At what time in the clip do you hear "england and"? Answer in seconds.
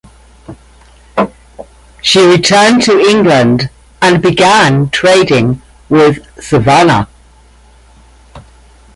2.99-4.19